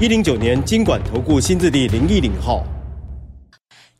[0.00, 2.66] 一零九年金管投顾新字第零一零号。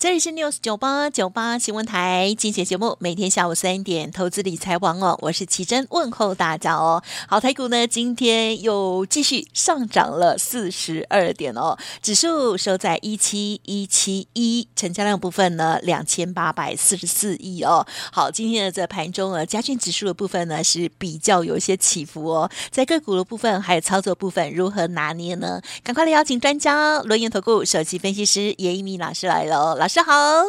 [0.05, 7.03] 这里是 News 九八九八新闻台，精选节目，每天下午三点，投资理财王哦，我是奇珍，问候大家哦。
[7.27, 17.87] 好，台股呢今天又继续上涨了四十二点哦，指数收在一七一七一，成交量部分呢两千八百四十四亿哦。
[18.13, 25.63] 好，今天的这盘中啊，加权指数的部分呢是比较有一些起伏哦，在个股的部分还有操作部分如何拿捏呢？
[25.83, 29.94] 赶快来邀请专家，轮源投顾首席分析师严一民老师来了，老师。
[29.95, 30.43] 大家好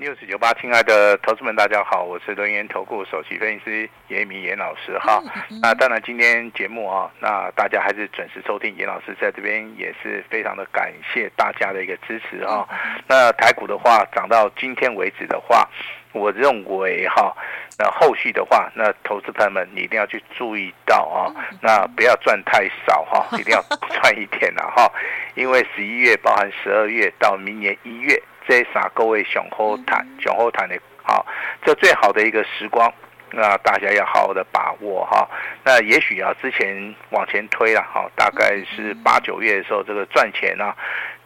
[0.00, 5.22] ，news 九八，亲爱的投资们，大家好，我是轮源投顾首席分析师严一民严老师哈。
[5.62, 12.66] 那当然，今天节目啊，那大家还是准时收听严老师在这边也是非常的感谢大家的一个支持啊。
[13.06, 15.68] 那台股的话，涨到今天为止的话，
[16.10, 17.32] 我认为哈，
[17.78, 21.30] 那后续的话，那投资朋友们你一定要去注意到啊，
[21.62, 23.62] 那不要赚太少哈， 一定要
[24.02, 24.92] 赚一点了哈，
[25.36, 28.20] 因为十一月包含十二月到明年一月。
[28.50, 31.24] 这三各位雄厚谈，雄厚谈的好，
[31.64, 32.92] 这最好的一个时光，
[33.30, 35.24] 那大家要好好的把握哈。
[35.62, 40.74] 那也许啊，之前往前推了哈，大概是八九月的时候，这个赚钱啊，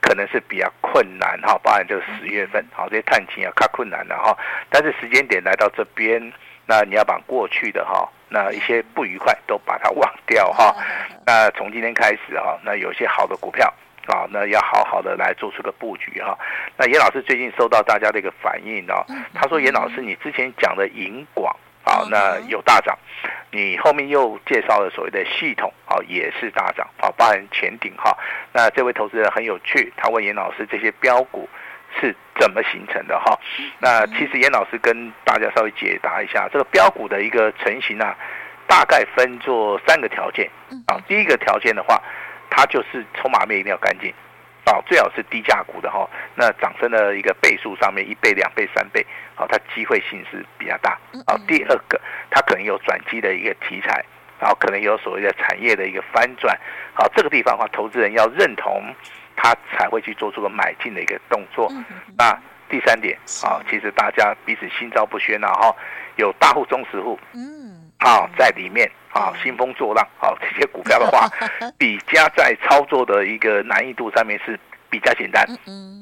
[0.03, 1.59] 可能是比较困难哈。
[1.63, 4.37] 包含这个十月份，好，这些探亲啊，较困难的哈。
[4.69, 6.21] 但是时间点来到这边，
[6.67, 10.77] 那你要把过去的哈，那一些不愉快都把它忘掉哈。
[11.25, 13.73] 那从今天开始哈，那有些好的股票。
[14.07, 16.37] 啊，那要好好的来做出个布局哈。
[16.77, 21.55] 那严老师最近收到大家的一个反应哦，他说严老师，你之前讲的银广
[21.85, 22.99] 啊，那有大涨，
[23.51, 28.17] 你后面又介绍了所谓的系统啊，也是大涨啊，包含前顶哈。
[28.53, 31.49] 那这位投资人很有趣，他问严老师这些标股
[31.99, 33.39] 是怎么形成的哈？
[33.79, 38.15] 那其实严老师跟大家稍微解答一下，这个标股的一个成型啊，
[38.67, 40.51] 大概分作三个条件
[40.87, 41.01] 啊。
[41.09, 42.03] 第一个条件的话。
[42.57, 44.15] 它就是筹码面一定要干净，
[44.67, 49.05] 哦，最好是低价股的哈，那涨升的一个倍数上面一倍、两倍、三倍，
[49.35, 50.93] 好，它机会性是比较大。
[51.27, 52.01] 啊，第二个，
[52.31, 54.05] 它可能有转机的一个题材，
[54.39, 56.57] 然后可能有所谓的产业的一个翻转，
[56.95, 58.95] 好，这个地方的话，投资人要认同，
[59.35, 61.69] 他才会去做出个买进的一个动作。
[62.17, 62.39] 那
[62.69, 65.75] 第三点，啊，其实大家彼此心照不宣呐，哈，
[66.15, 67.19] 有大户、中实户。
[68.05, 71.27] 啊，在里面啊，兴风作浪，啊， 这些股票的话，
[71.79, 74.61] 比加在操作的一个难易度上面是
[74.91, 75.43] 比较简单，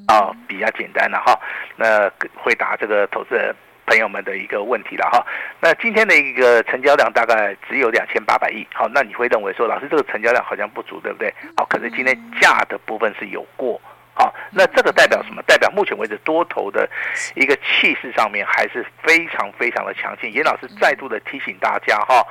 [0.09, 1.39] 啊，比较简单的哈。
[1.77, 3.55] 那回答这个投资人
[3.87, 5.25] 朋友们的一个问题了哈。
[5.61, 11.33] 那今天的一个成交量大概只有两千八百亿，好，那你会认为说，老师这个成交量好像不足，对不对？
[11.57, 13.81] 好，可是今天价的部分是有过。
[14.15, 15.43] 好，那这个代表什么？
[15.47, 16.89] 代表目前为止多头的
[17.35, 20.31] 一个气势上面还是非常非常的强劲。
[20.33, 22.23] 严老师再度的提醒大家哈，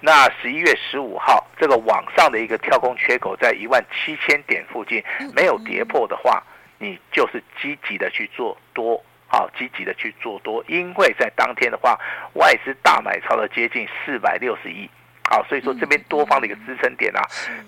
[0.00, 5.02] 那十一月十五号这个往上的一个跳空缺口在一万七千点附近
[5.34, 6.42] 没有跌破的话，
[6.78, 11.98] 你就是积极的去做多，好，积极的去做多，因为在当天的话，
[12.34, 14.88] 外资大买超了接近四百六十亿。
[15.30, 17.22] 好，所以说这边多方的一个支撑点啊，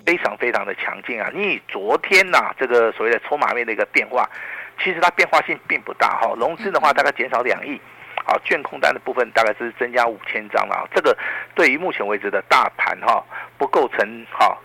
[0.04, 1.30] 非常非常的强劲啊。
[1.32, 4.28] 你以昨天呐、啊，这个所谓的筹码面的一个变化，
[4.82, 6.34] 其实它变化性并不大哈。
[6.36, 7.80] 融资的话大概减少两亿，
[8.26, 10.88] 好，券空单的部分大概是增加五千张了。
[10.92, 11.16] 这个
[11.54, 13.24] 对于目前为止的大盘哈，
[13.56, 14.58] 不构成哈。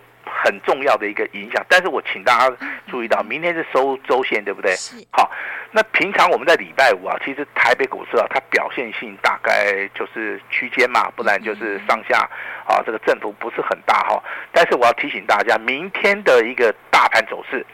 [0.44, 2.56] 很重要的一个影响，但是我请大家
[2.88, 4.72] 注意到，明天是收周线，对不对？
[5.10, 5.30] 好，
[5.72, 12.18] 那平常我们在礼拜五啊，其实台北股市啊，它表现性大概就是区间嘛，不然就是上下
[12.64, 14.22] 啊，这个振幅不是很大哈。
[14.52, 17.66] 但是我要提醒大家，明天的一个大盘走势，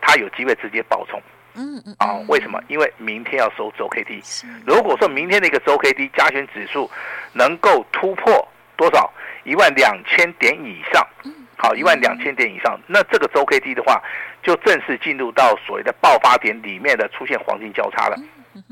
[0.00, 1.22] 它有机会直接爆冲。
[1.54, 1.94] 嗯嗯。
[1.98, 2.60] 啊，为什么？
[2.66, 4.20] 因为明天要收周 K D。
[4.66, 6.90] 如果说明天的一个周 K D 加权指数
[7.32, 9.08] 能够突破多少？
[9.44, 11.06] 一万两千点以上。
[11.58, 14.00] 好，一万两千点以上，那这个周 K D 的话，
[14.42, 18.16] 就正式进入到所谓的爆发点里面的出现黄金交叉了。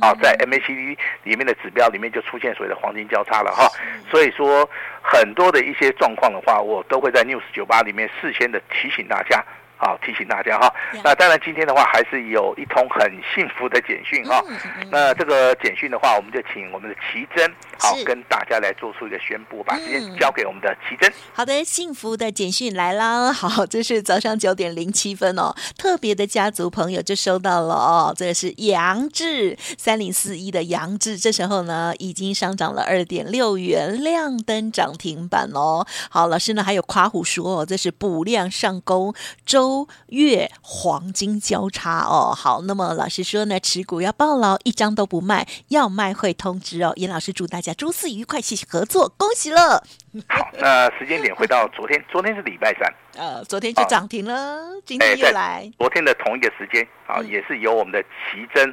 [0.01, 3.69] 啊，在 M A C D 里面的指标里面就出现所谓的黄金交叉了哈。
[4.11, 4.69] 所以说
[5.03, 9.45] 很多的一些状况的话，我都会在 News 九八里面事先的提醒大家，
[9.79, 10.73] 好，提醒大家哈。
[11.05, 14.43] 那当然，今天的话还是有一通很幸福的简讯哈。
[14.91, 17.47] 那这个简讯的话，我们就请我们的奇珍
[17.79, 21.13] 好跟大家来做出一个宣布，把时间交给我们的奇珍。
[21.35, 23.31] 好的，幸福的简讯来啦。
[23.31, 25.55] 好，这是早上九点零七分哦。
[25.77, 28.15] 特别的家族朋友就收到了哦。
[28.17, 35.87] 这个是杨志三零四一的杨志，这时候呢已经上涨了二点六元，亮灯涨停板哦。
[36.09, 39.15] 好，老师呢还有夸虎说哦，这是补量上攻
[39.45, 39.66] 周。
[39.67, 46.93] 周月黄金交叉哦，好，那么老师说呢，持股要抱牢，一张都不卖，要卖会通知哦。
[46.95, 49.83] 严老师祝大家周四愉快，谢谢合作，恭喜了。
[50.29, 55.69] 好，那时间点回到昨天，昨天是礼拜三， 呃，昨天就涨停了，哦、今天又来。
[55.77, 58.73] 昨天的同一个时间啊，也是由我们的奇珍。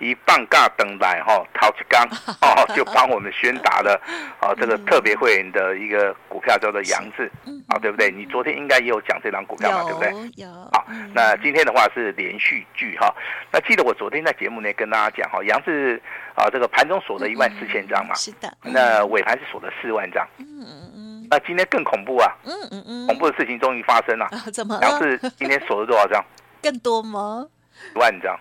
[0.00, 2.02] 一半尬等来哈，陶志刚
[2.40, 4.00] 哦，就帮我们宣达了
[4.40, 7.30] 哦，这个特别会员的一个股票叫做杨志
[7.68, 8.10] 啊，对不对？
[8.10, 10.10] 你昨天应该也有讲这档股票嘛，对不对？
[10.36, 10.48] 有。
[10.72, 13.14] 好，那今天的话是连续剧哈。
[13.52, 16.00] 那记得我昨天在节目内跟大家讲哈，杨志
[16.34, 18.50] 啊，这个盘中锁了一万四千张嘛，是的。
[18.62, 20.26] 那尾盘是锁了四万张。
[20.38, 21.26] 嗯嗯嗯。
[21.30, 22.32] 那今天更恐怖啊！
[22.44, 23.06] 嗯嗯嗯。
[23.06, 24.28] 恐怖的事情终于发生了。
[24.52, 24.78] 怎么？
[24.82, 26.24] 杨志今天锁了多少张？
[26.62, 27.46] 更多吗？
[27.94, 28.36] 一万张。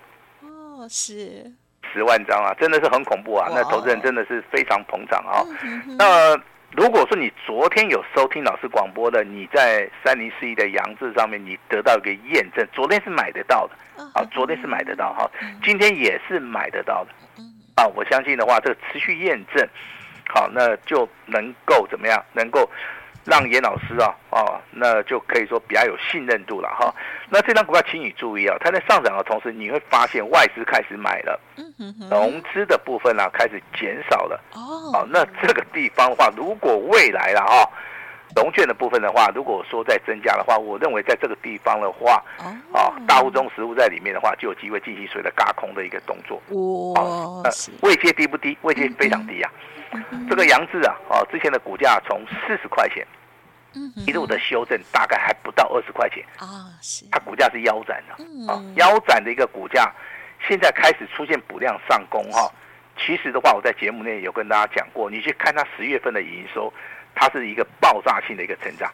[0.87, 1.51] 是
[1.91, 3.49] 十万张啊，真的是很恐怖啊！
[3.51, 5.43] 那投资人真的是非常膨胀啊。
[5.97, 6.37] 那
[6.71, 15.29] 如果说你昨天有收听老师广播的，你在三零四一的杨志上面，你得到一个验证，昨天是买得到的啊，昨天是买得到哈，
[15.63, 17.11] 今天也是买得到的
[17.75, 17.87] 啊。
[17.95, 19.67] 我相信的话，这个持续验证，
[20.27, 22.23] 好，那就能够怎么样？
[22.33, 22.69] 能够。
[23.25, 26.93] 让严老师啊，哦，那就可以说比较有信任度了哈。
[27.29, 31.39] 那这张股票，请你注意啊，它在上涨的同时，你会发现外资开始买了，
[32.09, 34.41] 融资的部分呢、啊、开始减少了。
[34.53, 37.69] 哦，那这个地方的话，如果未来了哈，
[38.35, 42.23] 融券的部分的话，如果说再增加的话，我认为在这个地方的话，
[42.73, 46.41] 啊，大户中实物在里面的话，就有机会进行所谓的嘎空的一个动作。
[46.49, 48.57] 哦，那位阶低不低？
[48.61, 49.51] 位阶非常低啊。
[50.29, 53.05] 这个杨志啊，哦，之前的股价从四十块钱。
[54.07, 59.93] 一路的修正大概还不到二十块钱啊，是它股价是腰斩的啊，腰斩的一个股价，
[60.47, 62.51] 现在开始出现补量上攻哈。
[62.97, 66.73] 其实的话，我在节目内有跟大家讲过，你去看它十月份的营收，
[67.15, 68.91] 它是一个爆炸性的一个成长。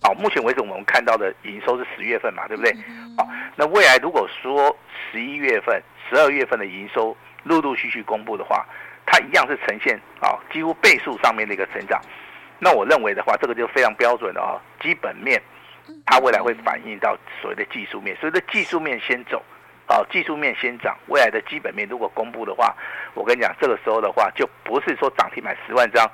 [0.00, 2.72] 好，目前为止我们看到的营收是十月份嘛，对不对？
[3.16, 4.76] 好，那未来如果说
[5.10, 8.64] 十一月份、十二月份的营收陆陆续续公布的话，
[9.06, 12.00] 它一样是呈现啊几乎倍数上面的一个成长。
[12.60, 15.40] 那我认为的话，这个就非常标准的啊，基本面，
[16.06, 19.42] 它未来会反映到所谓的技术面，所以的技术面先走，
[19.86, 22.74] 啊，技术面先涨，未来的基本面如果公布的话，
[23.14, 26.08] 我跟你讲，这个时候的话，就不是说涨停买十万张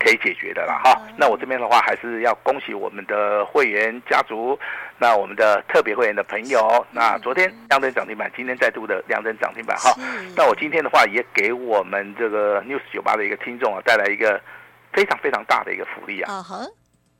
[0.00, 1.00] 可以解决的了哈。
[1.16, 4.58] 那我这边的话，还是要恭喜我们的会员家族，
[4.98, 9.94] 那我们的特别会员的朋友，那昨天亮灯涨停板，今天再度的亮灯涨停板哈。
[10.36, 14.40] 那我今天的话，也给我们这个 News 九八的一个听众啊，带来一个。
[14.92, 16.42] 非常非常大的一个福利啊！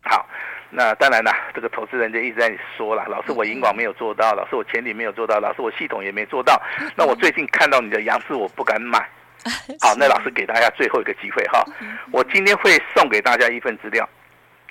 [0.03, 0.27] 好，
[0.71, 6.61] 那当然啦，这个投资人就一直在说了，老师我银广没有做到，老师我前提没有做到，老师我系统也没做到。
[6.97, 9.09] 那我最近看到你的杨氏，我不敢买。
[9.81, 11.65] 好，那老师给大家最后一个机会哈，
[12.13, 14.09] 我今天会送给大家一份资料，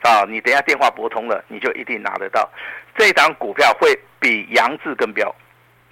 [0.02, 2.50] 啊，你等一下电话拨通了，你就一定拿得到。
[2.96, 5.34] 这档股票会比杨志更标，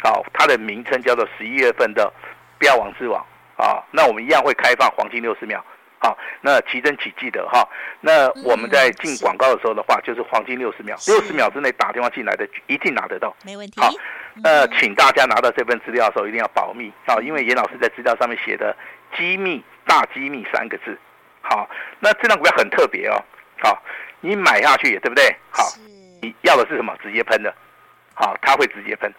[0.04, 2.12] 好，它的名称叫做十一月份的
[2.60, 3.26] 标王之王
[3.56, 3.84] 啊。
[3.92, 5.64] 那我们一样会开放黄金六十秒。
[6.00, 7.68] 好，那奇珍请记得哈，
[8.02, 13.82] 那我们在进广告的时候的话，就是黄金六十秒，六十秒之内打电话进来的一定拿得到，没问题。
[13.82, 13.90] 好，
[14.36, 18.76] 那请大家拿到这份资料的时候一定要保密啊，因为严老师在资料上面写的
[19.18, 20.98] 机密大机密三个字。
[21.42, 21.68] 好，
[22.00, 23.16] 那这张股票很特别哦，
[23.64, 23.82] 好，
[24.20, 25.36] 你买下去对不对？
[25.50, 25.64] 好，
[26.22, 26.96] 你要的是什么？
[27.02, 27.54] 直接喷的，
[28.14, 29.12] 好，它会直接喷。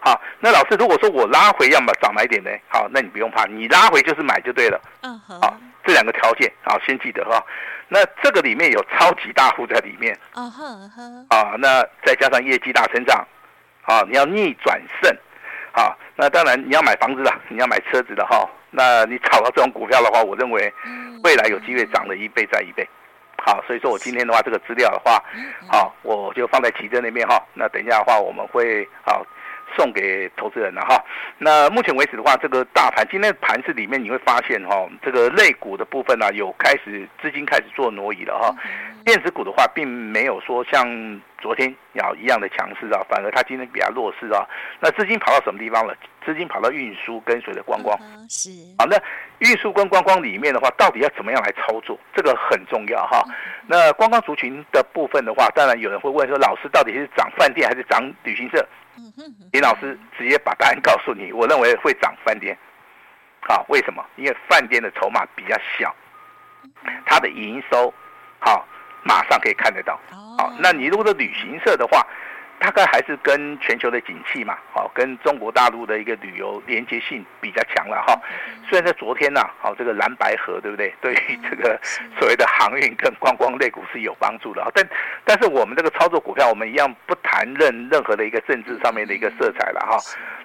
[0.00, 2.50] 好，那老师如果说我拉回要么早买点呢？
[2.68, 4.80] 好，那你不用怕，你拉回就是买就对了。
[5.02, 5.56] 嗯，好。
[5.84, 7.42] 这两个条件好，先记得哈。
[7.88, 10.42] 那这个里面有超级大户在里面啊
[11.30, 13.26] 啊，那再加上业绩大成长，
[13.84, 15.10] 啊，你要逆转胜，
[15.72, 18.46] 啊，那当然你要买房子的，你要买车子的哈。
[18.70, 20.70] 那你炒到这种股票的话，我认为
[21.24, 22.86] 未来有机会涨了一倍再一倍。
[23.38, 25.24] 好，所以说我今天的话，这个资料的话，
[25.70, 27.42] 好，我就放在奇珍那边哈。
[27.54, 29.24] 那等一下的话，我们会好
[29.76, 31.02] 送给投资人了哈。
[31.38, 38.54] 那目前为止的话，这个大盘今天的盘市里面你会发现哈，这个类股的部分呢、啊，有开始资金开始做挪移了哈。
[39.04, 40.86] 电子股的话，并没有说像
[41.40, 44.44] 昨天要一样的强势啊，反而它今天比较弱势啊。
[44.80, 45.94] 那资金跑到什么地方了？
[46.26, 47.98] 资金跑到运输跟随着观光。
[48.28, 48.50] 是。
[48.78, 49.00] 好，那
[49.38, 51.98] 运输跟观光里面的话，到底要怎么样来操作？
[52.14, 53.24] 这个很重要哈。
[53.66, 58.66] 那观光族群的部分的话，当然有人会问说，老师到底是涨饭店还是涨旅行社？
[59.52, 62.56] 林老师直接把答案告诉你，我认为会涨饭店。
[63.40, 64.04] 好，为什么？
[64.16, 65.94] 因为饭店的筹码比较小，
[67.06, 67.92] 它的营收
[68.40, 68.66] 好，
[69.04, 69.98] 马上可以看得到。
[70.10, 72.06] 好，那你如果是旅行社的话，
[72.58, 78.20] 大概还是跟全球的景气嘛，好，跟中国大陆的一个旅游连接性比较强了哈。
[78.68, 80.92] 虽然在昨天呐，好，这个蓝白河对不对？
[81.00, 81.80] 对于这个
[82.18, 84.68] 所谓的航运跟观光类股是有帮助的啊。
[84.74, 84.86] 但
[85.24, 89.96] 但是我们这个操作股票，我们一样不谈任任何的一个政治上面的一个色彩了哈。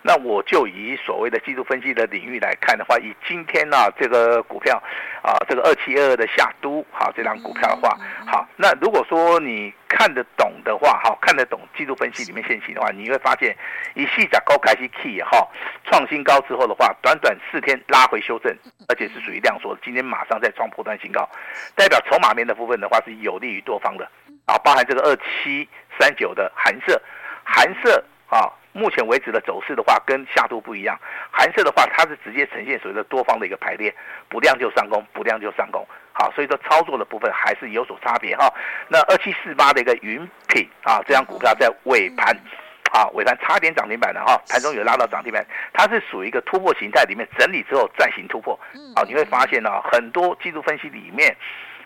[0.04, 4.82] 那我就以所谓的技术分析的领域来看的话，以今天呢这个股票
[5.24, 13.56] 啊，这个二七二二的夏都好这张股票的话，好，那如果说你看得懂的话，哈，看得懂技术分析里面线型的话，你会发现
[13.94, 15.48] 以细甲高开始 key 哈，
[15.86, 18.52] 创新高之后的话，短短四天拉回修正，
[18.90, 21.30] 而且是属于量缩，今天马上再创破断新高，
[21.76, 24.04] 代表筹码面的部分的话是有利于多方的
[24.46, 25.70] 啊，包含这个二七
[26.00, 27.00] 三九的寒舍，
[27.44, 28.52] 寒舍啊。
[28.74, 31.00] 目前为止的走势的话，跟夏都不一样。
[31.32, 33.94] 寒舍的话，它是直接呈现所谓的多方的一个排列，
[34.28, 35.88] 不量就上攻，不量就上攻。
[36.12, 38.52] 好，所以说操作的部分还是有所差别哈。
[38.88, 42.36] 那二七四八的一个云品啊，这张股票在尾盘，
[42.92, 48.60] 啊尾盘差点涨停板的哈，盘中有拉到涨停板，它是属于一个突破形态里面整理之后再行突破。
[48.96, 51.36] 啊，你会发现呢，很多技术分析里面，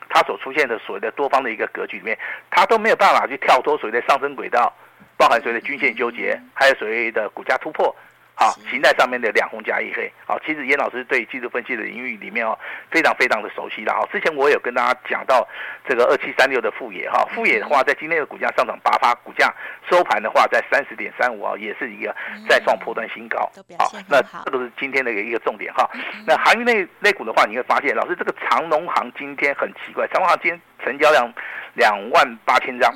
[0.09, 2.17] 它所出现的所谓的多方的一个格局里面，
[2.49, 4.73] 它都没有办法去跳脱所谓的上升轨道。
[5.17, 7.93] 包含所谓的均线纠结，还有所谓的股价突破，
[8.35, 12.55] 好，形态上面的两红加一黑，好，其实严老师对技术分析的领域里面哦，
[12.91, 14.07] 非常非常的熟悉了哈。
[14.11, 15.47] 之前我有跟大家讲到
[15.89, 19.51] 这个二七三六的富野哈，富野的话在今天的股价上涨八趴，股价
[19.89, 22.15] 收盘的话在三十点三五啊，也是一个
[22.47, 25.89] 再创破断新高，好，那这个是今天的一个重点哈。
[26.27, 31.27] 那航运类类股的话，你会发现老师这个长农行今天很奇怪，长农行今天成交量
[31.73, 32.93] 两万八千张。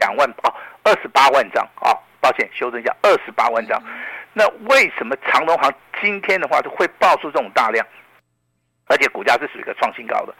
[0.00, 0.54] 两万哦，
[0.84, 1.98] 二十八万张啊、哦！
[2.20, 3.80] 抱歉，修正一下，二十八万张。
[4.32, 7.86] 那为什么长隆行今天的话就会爆出这种大量，
[8.86, 10.34] 而且股价是属于一个创新高的，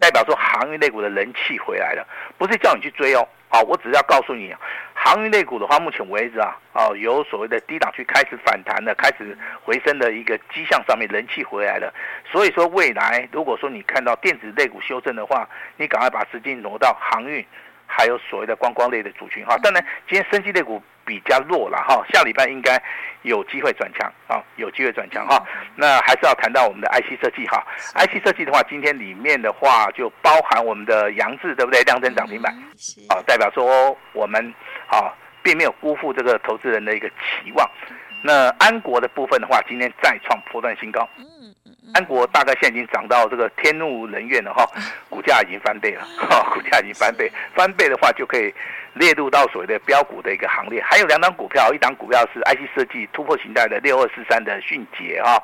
[0.00, 2.06] 代表说航运类股的人气回来了，
[2.38, 3.26] 不是叫你去追哦。
[3.48, 4.54] 好，我只是要告诉你，
[4.94, 11.92] 航运类股的话，目前为止啊，哦，有所谓的低档区开始反弹的，开始回升的一个迹象，上面人气回来了。
[12.30, 15.46] 所以说，未来如果说你看到电子类股修正的话，
[15.76, 17.44] 你赶快把资金挪到航运。
[17.86, 22.80] 还有所谓的观光类的族群哈，当然今天生技类股比较弱了哈，下礼拜应该
[23.22, 25.44] 有机会转强啊，有机会转强哈。
[25.76, 31.82] 那还是要谈到我们的 IC 设计哈，IC 设计的话，今天里面的话就包含我们的扬智对不对？
[31.82, 32.52] 量增涨停板，
[33.08, 34.54] 啊，代表说我们
[34.88, 35.12] 啊
[35.42, 37.68] 并没有辜负这个投资人的一个期望。
[38.24, 41.08] 那安国的部分的话，今天再创波段新高。
[41.94, 44.66] 安国大概现在已经涨到这个天怒人怨了哈，
[45.10, 48.52] 股价已经翻倍了哈，股价已经翻倍，翻倍的话就可以
[48.94, 50.82] 列入到所谓的标股的一个行列。
[50.82, 55.42] 还有两档股票，一档股票是 IC 设计突破形态的六二四三的迅捷哈，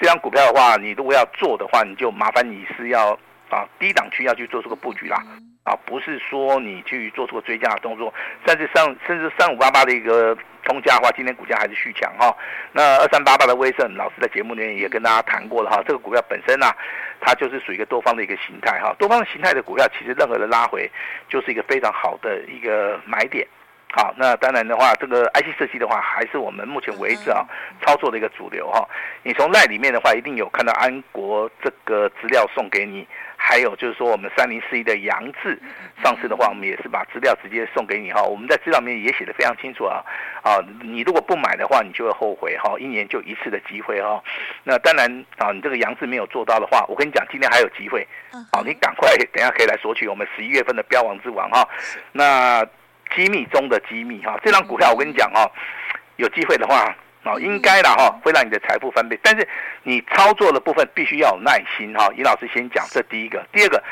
[0.00, 3.18] 这张股票的话，你如果要做的话，你就麻烦你是要
[3.48, 5.22] 啊低档区要去做这个布局啦。
[5.64, 8.12] 啊，不是说你去做出个追加的动作，
[8.46, 12.36] 甚至上甚至三五八八的一个通家的话，今天股价还是续强哈。
[12.72, 15.80] 那二三八八的威盛，老师在节目里面也跟大家谈过了哈。
[15.86, 16.76] 这个股票本身呢、啊，
[17.20, 18.94] 它就是属于一个多方的一个形态哈。
[18.98, 20.90] 多方的形态的股票，其实任何的拉回
[21.28, 23.46] 就是一个非常好的一个买点。
[23.92, 27.46] 好，那当然的话，这个 IC 设计的话，还是我们目前为止啊
[27.86, 28.86] 操作的一个主流哈。
[29.22, 33.06] 你从 LINE 里面的话，一定有看到安国这个资料送给你。
[33.48, 35.56] 还有就是说，我们三零四一的杨志
[36.02, 38.20] 上市的话，我们也是把资料直接送给你哈。
[38.20, 40.02] 我们在资料里面也写得非常清楚啊
[40.42, 42.74] 啊，你如果不买的话，你就会后悔哈。
[42.80, 44.20] 一年就一次的机会哈。
[44.64, 48.04] 那当然啊，你这个杨志没有做到的话，我跟你讲，今天还有机会。
[48.52, 51.68] 好，你赶快等下可以来索取我们十一月份的标王之王哈。
[52.10, 52.66] 那
[53.14, 55.46] 机密中的机密哈，这张股票我跟你讲哦，
[56.16, 56.92] 有机会的话。
[57.26, 59.46] 哦，应该的哈，会让你的财富翻倍，但是
[59.82, 62.08] 你操作的部分必须要有耐心哈。
[62.16, 63.82] 尹老师先讲这第一个，第二个，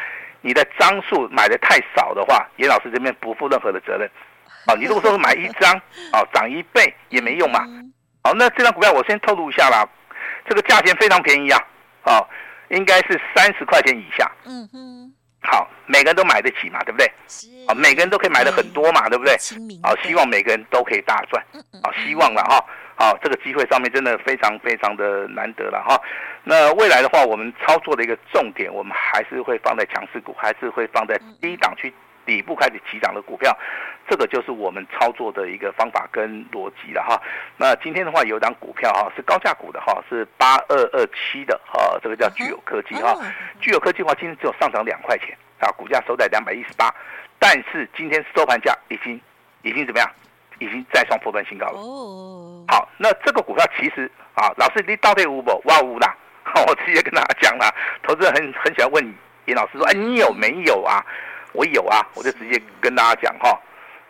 [0.40, 4.08] 你的张数买的太少的话，尹老师这边不负任何的责任。
[4.68, 5.74] 哦，你如果说买一张，
[6.14, 7.66] 哦，涨一倍也没用嘛。
[8.22, 9.84] 好，那这张股票我先透露一下啦，
[10.48, 11.60] 这个价钱非常便宜啊，
[12.04, 12.26] 哦，
[12.68, 14.30] 应该是三十块钱以下。
[14.46, 15.12] 嗯哼。
[15.46, 17.06] 好，每个人都买得起嘛，对不对？
[17.68, 19.36] 啊，每个人都可以买的很多嘛，对不对？
[19.82, 21.44] 好，希望每个人都可以大赚。
[21.82, 22.64] 好，希望了哈。
[22.96, 26.00] 好，这个机会上面真的非常非常的难得了哈。
[26.44, 31.92] 那未来的话，我们操作的一个重点，我们还是会放在强势股，还是会放在低档区
[32.24, 33.56] 底部开始起涨的股票，
[34.08, 37.20] 这个就是我们操作的一个方法跟逻辑了哈。
[37.56, 43.14] 那今天的话，有一档股票哈是高价股的哈，是八二二七的哈，这个叫聚友科技哈。
[43.60, 46.94] 聚友科技的话，今天只有上涨两块钱啊，股价收在两百一十八，
[47.38, 49.20] 但是今天收盘价已经
[49.62, 50.08] 已经怎么样？
[50.64, 51.78] 已经再创波段新高了。
[51.78, 55.62] 哦，好，那这个股票其实啊，老师你到底有不？
[55.64, 56.14] 哇无啦，
[56.66, 59.14] 我直接跟大家讲了，投资人很很喜欢问
[59.46, 61.04] 严老师说，哎，你有没有啊？
[61.52, 63.56] 我有啊，我就直接跟大家讲哈。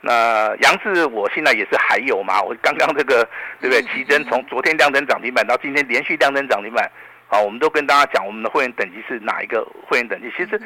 [0.00, 3.26] 那杨志我现在也是还有嘛，我刚刚这个
[3.60, 3.82] 对不对？
[3.84, 6.90] 奇珍从昨天亮灯涨停板到今天连续亮灯涨停板，
[7.34, 10.32] 好，我们都跟大家讲我们的会员等级是哪一个会员等级。
[10.36, 10.56] 其实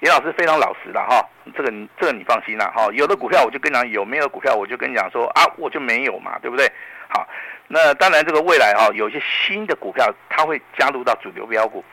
[0.00, 1.24] 严老师非常老实了哈，
[1.56, 2.88] 这个你这个你放心了哈。
[2.94, 6.68] 有的股票我就跟你讲有，没有股票我就跟你讲说啊，我就没有嘛，对不对？
[7.08, 7.24] 好，
[7.68, 11.84] 那当然这个未来哈，有一些新的股票它会加入到主流标股，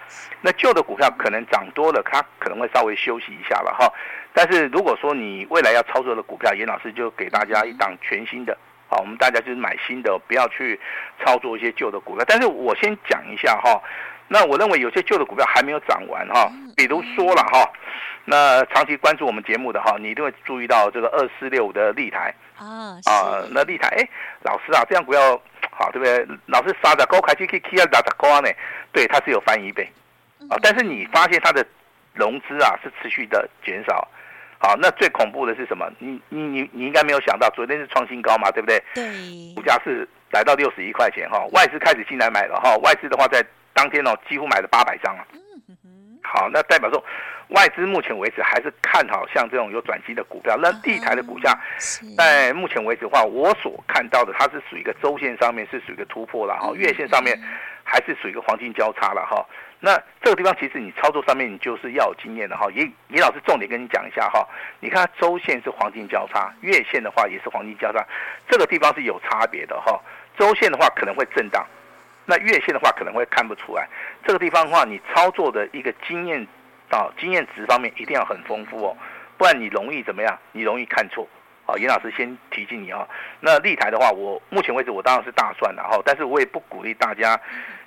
[0.42, 3.88] 那旧的股票可能涨多了，它可能会稍微休息一下了哈。
[4.34, 8.58] 但是如果说你未来要操作的股票，严老师就给大家一档全新的，
[8.90, 10.80] 好，我们大家就是买新的，不要去
[11.24, 12.26] 操作一些旧的股票。
[12.28, 13.80] 但是我先讲一下哈，
[14.28, 17.70] 那我认为有些旧的股票还没有涨完哈，比如说了哈，
[18.26, 24.10] 那长期关注我们节目的哈，你一定会注意到这个二四六的立台啊啊，那立台哎，
[24.44, 26.26] 老师啊，这样股票好对不对？
[26.48, 28.50] 老师杀的高开机可以 K 到打的高呢，
[28.92, 29.88] 对，它是有翻一倍
[30.50, 31.66] 啊，但是你发现它的
[32.14, 34.08] 融资啊是持续的减少。
[34.60, 35.86] 好，那最恐怖的是什么？
[36.00, 38.82] 你你你你应该没有想到，昨天是创新高嘛，对不对？
[38.96, 39.04] 对。
[39.54, 45.26] 股价是来到六十一块钱哈，外资开始进来买了哈，外资的话在当天哦几乎买了八百张啊。
[46.24, 47.04] 好，那代表说
[47.50, 50.58] 外资目前为止还是看好像这种有转机的股票。
[50.58, 51.54] 那地台的股价
[52.18, 57.38] 在目前为止的话，我所看到的它是属于一个周线上面是属于一个突破了哈，月线上面
[57.84, 59.46] 还是属于一个黄金交叉了哈。
[59.80, 64.48] 那这个地方其实你操作上面你就是要有经验的哈，也也老师重点跟你讲一下哈，
[64.80, 68.04] 你看周线是黄金交叉，月线的话也是黄金交叉，
[68.50, 70.02] 这个地方是有差别的哈。
[70.40, 71.68] 周线的话可能会震荡，
[72.26, 73.88] 那月线的话可能会看不出来。
[74.26, 76.48] 这个地方的话，你操作的一个经验
[76.90, 78.98] 啊，经验值方面一定要很丰富哦，
[79.38, 80.38] 不然你容易怎么样？
[80.52, 81.28] 你容易看错。
[81.66, 83.08] 好，严老师先提醒你啊。
[83.40, 87.40] 那立台的话，我目前为止我当然是大赚的哈，但是我也不鼓励大家。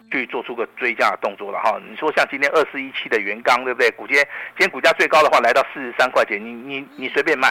[0.09, 3.91] 去做出个追加的动作了哈，你说像今天二四一七的元刚对不对？
[3.91, 4.25] 股今天
[4.57, 7.49] 今天股价最高的话来到四十三块钱，你你你随便卖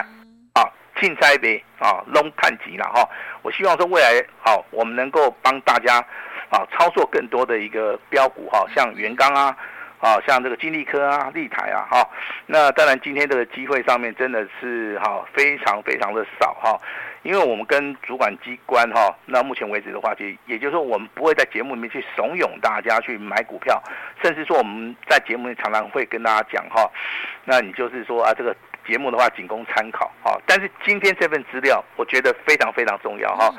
[0.54, 0.64] 啊，
[0.98, 3.06] 青菜呗啊，拢看急了哈。
[3.42, 6.02] 我希望说未来好，我们能够帮大家
[6.50, 9.56] 啊操作更多的一个标股哈，像元刚啊。
[9.98, 12.06] 啊，像这个金利科啊、立台啊，哈，
[12.44, 16.78] 那当然今天这个机会上面真的是哈非常非常的少哈，
[17.22, 23.82] 因为我们跟主管机关哈，那目前为止的话，就也就是说我们不会在节目里面去怂恿大家去买股票，
[24.22, 26.88] 甚至说我们在节目里常常会跟大家讲哈，
[27.44, 28.54] 那你就是说啊，这个
[28.86, 33.52] 节目的话仅供参考哈，但是今天这份资料我觉得非常非常重要哈，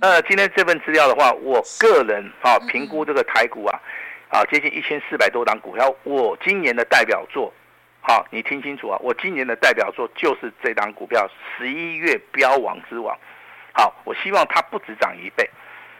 [0.00, 3.80] 那今天这份资料的话，我个人啊评估这个台股啊。
[4.30, 7.50] 啊，接近一千四百多档股票，我今年的代表作，
[8.02, 13.16] 好，你听清楚啊，我今年的代表作就是这档股票，十一月标王之王。
[13.72, 15.48] 好，我希望它不止涨一倍，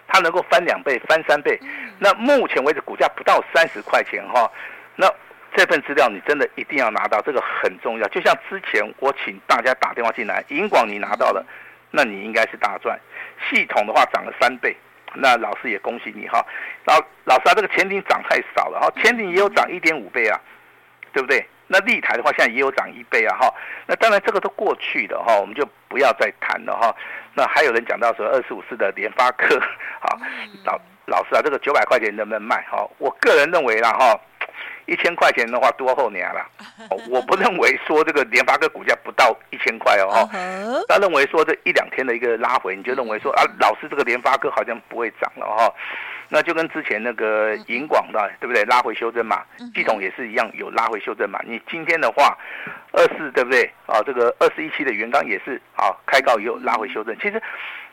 [0.06, 1.58] 它能够翻两倍、翻三倍。
[1.98, 4.52] 那目前为止股价不到三十块钱哈，
[4.94, 5.10] 那
[5.56, 8.06] 这份资料你真的一定要拿到，这个很重要。
[8.08, 11.44] 就像之前我请大家打电话进来，银广你拿到了，
[11.90, 12.98] 那你应该是大赚。
[13.48, 14.76] 系统的话涨了三倍。
[15.14, 16.44] 那老师也恭喜你哈，
[16.84, 20.38] 老老师啊，这个前顶涨太少了哈，前顶也有涨一点五倍啊，
[21.14, 21.44] 对不对？
[21.66, 23.52] 那立台的话，现在也有涨一倍啊哈。
[23.86, 26.94] 那当然这个都过去的哈，我们就不要再谈了哈。
[27.32, 29.58] 那还有人讲到说二十五四的联发科，
[30.00, 30.18] 好，
[30.64, 32.86] 老老师啊，这个九百块钱能不能卖哈？
[32.98, 34.20] 我个人认为啦哈。
[34.88, 36.44] 一千块钱的话多后年了，
[37.10, 40.26] 我不认为说这个联发科股价不到一千块哦，
[40.88, 45.70] 他认为说这一两天的一个拉回，你就认为说啊，老师这个联发科好像不会涨了哈，
[46.30, 48.64] 那就跟之前那个银广的对不对？
[48.64, 51.38] 拉回修正嘛，系统也是一样有拉回修正嘛。
[51.44, 52.36] 你今天的话，
[52.92, 53.70] 二四对不对？
[53.84, 57.14] 啊，这个二四一期的元刚也是啊，开高以后拉回修正。
[57.20, 57.42] 其实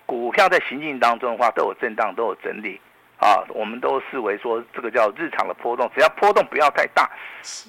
[0.05, 2.79] 股票在行进当中的话，都有震荡，都有整理。
[3.17, 7.03] 啊，我们都视为说这个叫日常的波动，只要波动不要太大，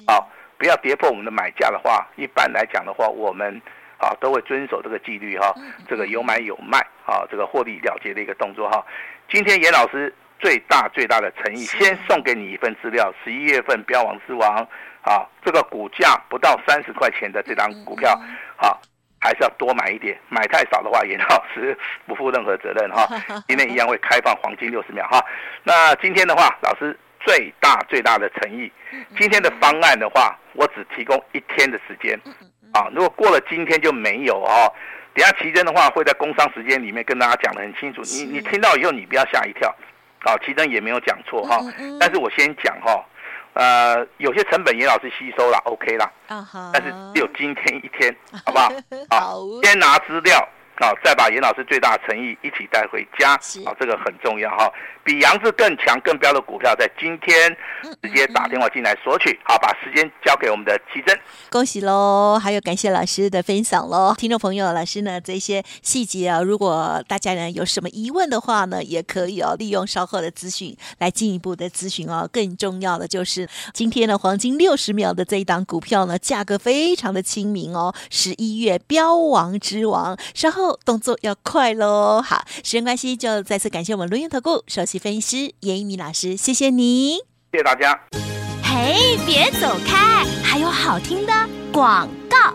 [0.05, 0.19] 啊，
[0.57, 3.61] 不要跌破我们的买价的话，一般来讲的话，我们
[3.97, 5.53] 啊都会遵守这个纪律哈，
[5.87, 8.85] 这个有买有卖啊，这个获利了结的一个动作哈。
[9.29, 14.67] 今天严老师最大最大的诚意，先送给你一份资料，十一月份标王之王
[15.01, 18.11] 啊，这个股价不到三十块钱的这张股票，
[18.57, 18.77] 啊，
[19.19, 23.07] 还是要多买一点，买太少的话，严老师不负任何责任哈。
[23.47, 25.23] 今天一样会开放黄金六十秒哈。
[25.63, 28.71] 那今天的话，老师最大最大的诚意，
[29.17, 32.19] 今天的方案的话，我只提供一天的时间
[32.73, 32.87] 啊。
[32.93, 34.71] 如果过了今天就没有哦。
[35.13, 38.03] 等下奇珍的话会在工商时间里面跟大家讲得很清楚。
[38.03, 39.75] 你你听到以后，你不要吓一跳。
[40.23, 41.57] 啊，奇珍也没有讲错哈。
[41.99, 43.03] 但是我先讲哈。
[43.57, 46.69] 呃，有些成本严老师吸收了，OK 啦，uh huh.
[46.71, 48.15] 但是只有今天一天，
[48.45, 48.69] 好不好？
[49.09, 50.47] 好，先拿资料。
[50.79, 53.31] 好，再把严老师最大的诚意一起带回家，
[53.65, 54.71] 好，这个很重要哈。
[55.07, 57.55] 比杨志更强、更标的股票，在今天
[58.03, 59.39] 直接打电话进来索取。
[59.45, 61.17] 好，把时间交给我们的奇珍。
[61.49, 62.37] 恭喜喽！
[62.37, 72.29] 还有感谢老师的分享喽，听众朋友，老师呢这些细节啊，如果大家呢有什么疑问的话呢，也可以哦利用稍后的资讯来进一步的咨询哦。
[72.29, 80.77] 更重要的就是今天的黄金六十秒的这一档股票呢，价格非常的亲民哦，十一月标王之王，稍后。
[80.83, 82.21] 动作要快喽！
[82.21, 87.17] 好，时间关系，就再次感谢我们录音投顾首席分析师严一鸣老师，谢谢你，
[87.51, 87.99] 谢谢大家。
[88.63, 91.33] 嘿，别走开，还有好听的
[91.71, 92.53] 广告。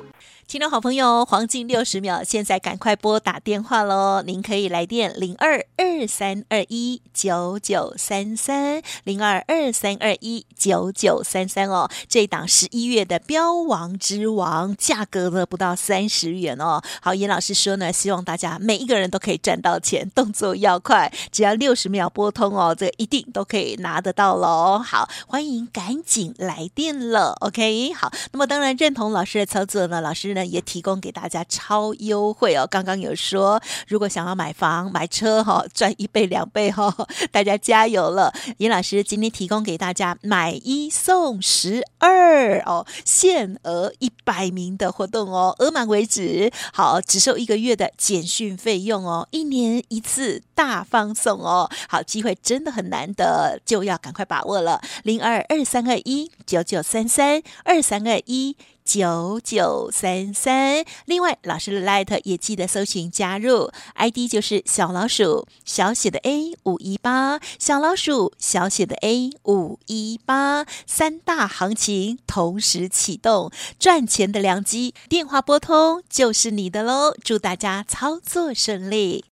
[0.52, 4.20] 听众好朋友，黄金六十秒，现在赶快拨打电话喽！
[4.20, 11.88] 您可以来电零二二三二一九九三三零二二三二一九九三三哦。
[12.06, 16.82] 这档十一月的标王之王，价格呢不到三十元哦。
[17.00, 24.78] 好，严老师说呢，希望大家每一个人都可以赚到钱，动作要快，只要六十秒拨通哦，这一定都可以拿得到喽。
[24.78, 27.94] 好，欢迎赶紧来电了，OK？
[27.94, 30.41] 好，那么当然认同老师的操作呢，老师呢。
[30.50, 32.66] 也提供给大家超优惠哦！
[32.70, 36.94] 刚刚有说，如果想要买房买车哈，赚一倍两倍哈，
[37.30, 38.32] 大家加油了！
[38.58, 46.50] 严老师今天提供给大家买一送十二哦，限额一百名的活动哦，额满为止。
[46.72, 51.70] 好，只收一个月的简讯费用哦，一年一次大放送哦。
[51.88, 54.80] 好，机会真的很难得，就要赶快把握了。
[55.04, 58.56] 零二二三二一九九三三二三二一。
[58.84, 77.14] 九九三三，另外老师的 Light 也记得搜寻加入，ID 就是小老鼠小写的 A 五一八，小老鼠小写的 A 五一八，三大行情同时启动，赚钱的良机，电话拨通就是你的喽！
[77.22, 79.31] 祝大家操作顺利。